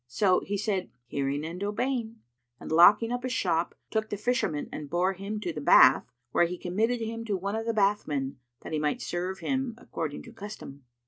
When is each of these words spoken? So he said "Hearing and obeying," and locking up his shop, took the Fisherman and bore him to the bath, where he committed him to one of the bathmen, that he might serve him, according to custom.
So 0.07 0.39
he 0.39 0.57
said 0.57 0.89
"Hearing 1.05 1.45
and 1.45 1.63
obeying," 1.63 2.15
and 2.59 2.71
locking 2.71 3.11
up 3.11 3.21
his 3.21 3.33
shop, 3.33 3.75
took 3.91 4.09
the 4.09 4.17
Fisherman 4.17 4.67
and 4.71 4.89
bore 4.89 5.13
him 5.13 5.39
to 5.41 5.53
the 5.53 5.61
bath, 5.61 6.05
where 6.31 6.47
he 6.47 6.57
committed 6.57 7.01
him 7.01 7.23
to 7.25 7.37
one 7.37 7.55
of 7.55 7.67
the 7.67 7.71
bathmen, 7.75 8.37
that 8.61 8.73
he 8.73 8.79
might 8.79 8.99
serve 9.03 9.41
him, 9.41 9.75
according 9.77 10.23
to 10.23 10.33
custom. 10.33 10.85